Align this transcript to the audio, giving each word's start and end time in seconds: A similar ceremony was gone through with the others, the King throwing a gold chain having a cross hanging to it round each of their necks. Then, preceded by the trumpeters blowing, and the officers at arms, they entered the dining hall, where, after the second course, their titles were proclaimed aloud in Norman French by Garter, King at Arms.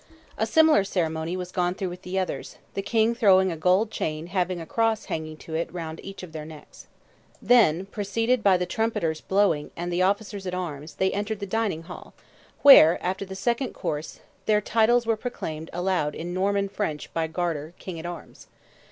A 0.35 0.47
similar 0.47 0.83
ceremony 0.83 1.37
was 1.37 1.51
gone 1.51 1.75
through 1.75 1.89
with 1.89 2.01
the 2.01 2.17
others, 2.17 2.57
the 2.73 2.81
King 2.81 3.13
throwing 3.13 3.51
a 3.51 3.55
gold 3.55 3.91
chain 3.91 4.25
having 4.25 4.59
a 4.59 4.65
cross 4.65 5.05
hanging 5.05 5.37
to 5.37 5.53
it 5.53 5.71
round 5.71 5.99
each 6.03 6.23
of 6.23 6.31
their 6.31 6.43
necks. 6.43 6.87
Then, 7.39 7.85
preceded 7.85 8.41
by 8.41 8.57
the 8.57 8.65
trumpeters 8.65 9.21
blowing, 9.21 9.69
and 9.77 9.93
the 9.93 10.01
officers 10.01 10.47
at 10.47 10.55
arms, 10.55 10.95
they 10.95 11.11
entered 11.13 11.39
the 11.39 11.45
dining 11.45 11.83
hall, 11.83 12.15
where, 12.63 12.97
after 13.05 13.25
the 13.25 13.35
second 13.35 13.73
course, 13.73 14.21
their 14.47 14.59
titles 14.59 15.05
were 15.05 15.15
proclaimed 15.15 15.69
aloud 15.71 16.15
in 16.15 16.33
Norman 16.33 16.67
French 16.67 17.13
by 17.13 17.27
Garter, 17.27 17.75
King 17.77 17.99
at 17.99 18.05
Arms. 18.07 18.47